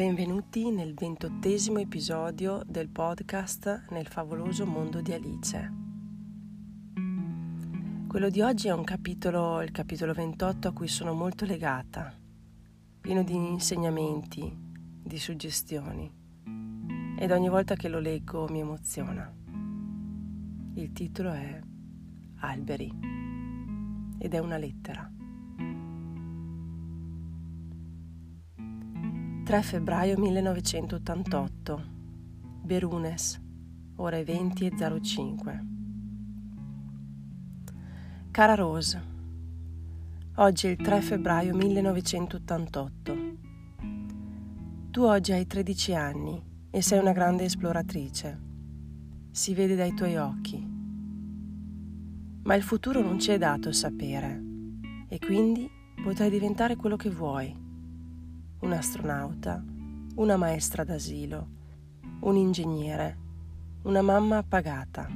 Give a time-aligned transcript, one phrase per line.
[0.00, 5.72] Benvenuti nel ventottesimo episodio del podcast Nel favoloso mondo di Alice.
[8.08, 12.16] Quello di oggi è un capitolo, il capitolo 28, a cui sono molto legata,
[12.98, 14.50] pieno di insegnamenti,
[15.02, 16.10] di suggestioni
[17.18, 19.30] ed ogni volta che lo leggo mi emoziona.
[20.76, 21.60] Il titolo è
[22.36, 22.90] Alberi
[24.18, 25.19] ed è una lettera.
[29.50, 31.82] 3 febbraio 1988,
[32.62, 33.42] Berunes,
[33.96, 35.66] ore 20.05.
[38.30, 39.02] Cara Rose,
[40.36, 43.16] oggi è il 3 febbraio 1988.
[44.92, 46.40] Tu oggi hai 13 anni
[46.70, 48.40] e sei una grande esploratrice.
[49.32, 50.64] Si vede dai tuoi occhi.
[52.44, 54.40] Ma il futuro non ci è dato sapere
[55.08, 55.68] e quindi
[56.00, 57.68] potrai diventare quello che vuoi
[58.60, 59.64] un astronauta,
[60.16, 61.48] una maestra d'asilo,
[62.20, 63.18] un ingegnere,
[63.82, 65.08] una mamma pagata.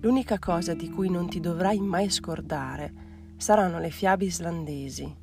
[0.00, 5.14] L'unica cosa di cui non ti dovrai mai scordare saranno le fiabe islandesi,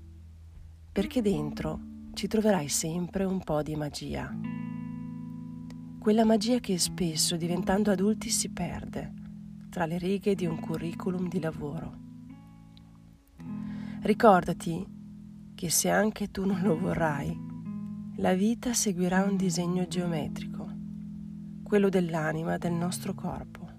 [0.91, 1.79] perché dentro
[2.13, 4.31] ci troverai sempre un po' di magia.
[5.99, 9.13] Quella magia che spesso diventando adulti si perde
[9.69, 12.01] tra le righe di un curriculum di lavoro.
[14.01, 14.92] Ricordati
[15.63, 17.33] che se anche tu non lo vorrai,
[18.17, 20.69] la vita seguirà un disegno geometrico,
[21.63, 23.69] quello dell'anima del nostro corpo.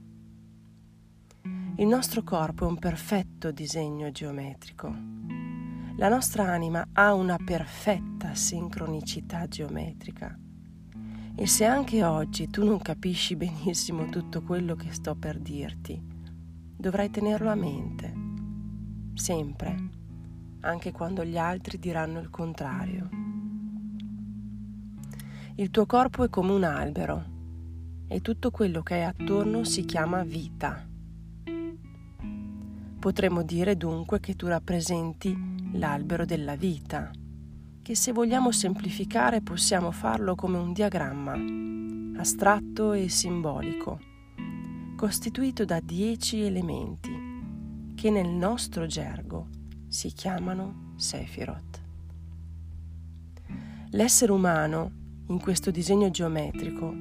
[1.77, 4.96] Il nostro corpo è un perfetto disegno geometrico.
[5.98, 10.38] La nostra anima ha una perfetta sincronicità geometrica.
[11.36, 16.02] E se anche oggi tu non capisci benissimo tutto quello che sto per dirti,
[16.78, 18.14] dovrai tenerlo a mente,
[19.12, 20.03] sempre
[20.64, 23.08] anche quando gli altri diranno il contrario.
[25.56, 27.33] Il tuo corpo è come un albero
[28.08, 30.84] e tutto quello che è attorno si chiama vita.
[32.98, 35.36] Potremmo dire dunque che tu rappresenti
[35.74, 37.10] l'albero della vita,
[37.83, 44.00] che se vogliamo semplificare possiamo farlo come un diagramma, astratto e simbolico,
[44.96, 47.12] costituito da dieci elementi,
[47.94, 49.48] che nel nostro gergo
[49.94, 51.80] si chiamano Sephiroth.
[53.90, 54.90] L'essere umano,
[55.28, 56.92] in questo disegno geometrico,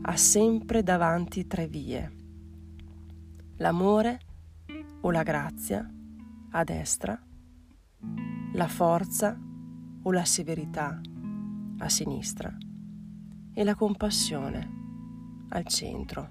[0.00, 2.10] ha sempre davanti tre vie.
[3.58, 4.20] L'amore
[5.02, 5.86] o la grazia
[6.52, 7.22] a destra,
[8.54, 9.38] la forza
[10.02, 10.98] o la severità
[11.76, 12.56] a sinistra
[13.52, 16.30] e la compassione al centro.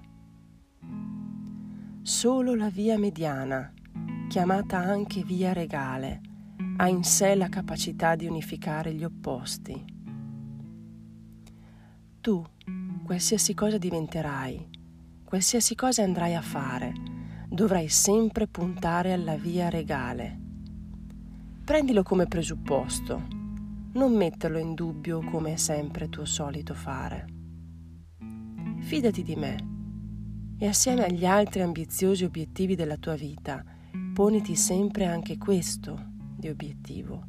[2.02, 3.72] Solo la via mediana
[4.30, 6.20] chiamata anche via regale,
[6.76, 9.84] ha in sé la capacità di unificare gli opposti.
[12.20, 12.46] Tu,
[13.02, 14.68] qualsiasi cosa diventerai,
[15.24, 16.92] qualsiasi cosa andrai a fare,
[17.48, 20.38] dovrai sempre puntare alla via regale.
[21.64, 23.26] Prendilo come presupposto,
[23.94, 27.26] non metterlo in dubbio come è sempre tuo solito fare.
[28.78, 33.64] Fidati di me e assieme agli altri ambiziosi obiettivi della tua vita,
[34.12, 37.24] poniti sempre anche questo di obiettivo,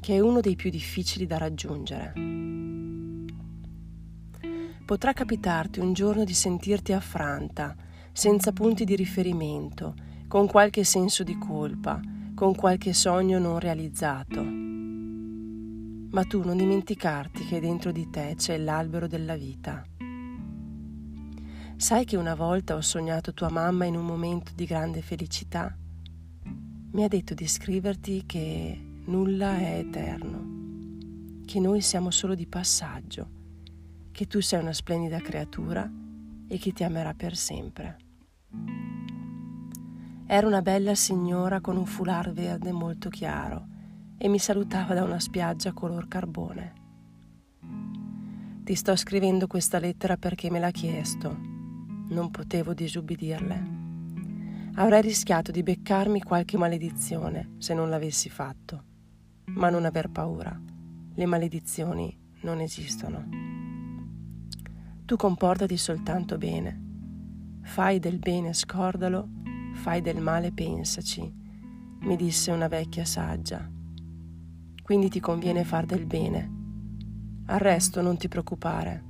[0.00, 2.12] che è uno dei più difficili da raggiungere.
[4.84, 7.74] Potrà capitarti un giorno di sentirti affranta,
[8.12, 9.94] senza punti di riferimento,
[10.28, 12.00] con qualche senso di colpa,
[12.34, 14.42] con qualche sogno non realizzato.
[14.42, 19.84] Ma tu non dimenticarti che dentro di te c'è l'albero della vita.
[21.76, 25.76] Sai che una volta ho sognato tua mamma in un momento di grande felicità?
[26.92, 33.28] Mi ha detto di scriverti che nulla è eterno, che noi siamo solo di passaggio,
[34.12, 35.90] che tu sei una splendida creatura
[36.46, 37.98] e che ti amerà per sempre.
[40.26, 43.66] Era una bella signora con un foulard verde molto chiaro
[44.16, 46.72] e mi salutava da una spiaggia color carbone.
[48.62, 51.53] Ti sto scrivendo questa lettera perché me l'ha chiesto.
[52.06, 53.82] Non potevo disubbidirle.
[54.74, 58.84] Avrei rischiato di beccarmi qualche maledizione se non l'avessi fatto.
[59.46, 60.60] Ma non aver paura.
[61.14, 63.26] Le maledizioni non esistono.
[65.06, 66.82] Tu comportati soltanto bene.
[67.62, 69.28] Fai del bene, scordalo,
[69.74, 71.32] fai del male, pensaci,
[72.00, 73.66] mi disse una vecchia saggia.
[74.82, 76.52] Quindi ti conviene far del bene.
[77.46, 79.02] Al resto non ti preoccupare.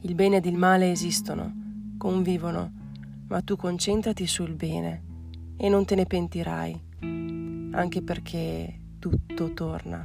[0.00, 1.63] Il bene ed il male esistono,
[2.04, 2.70] convivono
[3.28, 5.02] ma tu concentrati sul bene
[5.56, 10.04] e non te ne pentirai, anche perché tutto torna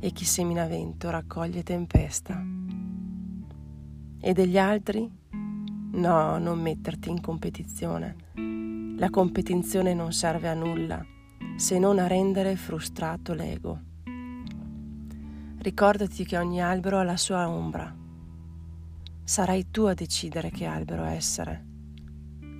[0.00, 2.44] e chi semina vento raccoglie tempesta.
[4.20, 5.10] E degli altri?
[5.92, 8.16] No, non metterti in competizione.
[8.98, 11.02] La competizione non serve a nulla
[11.56, 13.80] se non a rendere frustrato l'ego.
[15.56, 18.02] Ricordati che ogni albero ha la sua ombra.
[19.26, 21.64] Sarai tu a decidere che albero essere.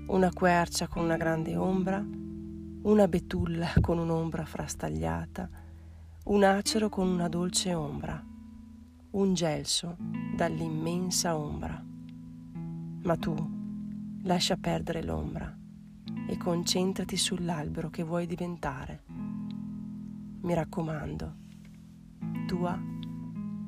[0.06, 5.46] Una quercia con una grande ombra, una betulla con un'ombra frastagliata,
[6.25, 8.25] un acero con una dolce ombra,
[9.11, 9.99] un gelso
[10.34, 11.84] dall'immensa ombra.
[13.02, 13.34] Ma tu
[14.22, 15.55] lascia perdere l'ombra
[16.26, 19.02] e concentrati sull'albero che vuoi diventare.
[20.40, 21.34] Mi raccomando,
[22.46, 22.75] tua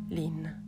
[0.08, 0.65] Lynn.